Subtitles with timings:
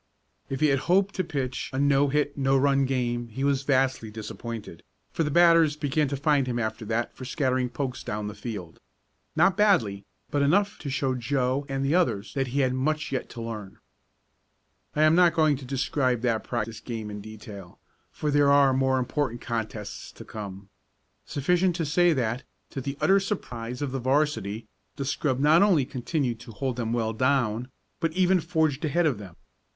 [0.49, 4.09] If he had hoped to pitch a no hit, no run game he was vastly
[4.09, 4.81] disappointed,
[5.11, 8.79] for the batters began to find him after that for scattering pokes down the field.
[9.35, 13.11] Not badly, but enough to show to Joe and the others that he had much
[13.11, 13.77] yet to learn.
[14.95, 17.77] I am not going to describe that practice game in detail,
[18.11, 20.69] for there are more important contests to come.
[21.27, 22.41] Sufficient to say that,
[22.71, 26.91] to the utter surprise of the 'varsity, the scrub not only continued to hold them
[26.91, 29.35] well down, but even forged ahead of them.